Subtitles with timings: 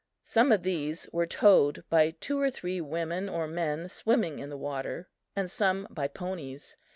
[0.23, 4.57] Some of these were towed by two or three women or men swimming in the
[4.57, 6.75] water and some by ponies.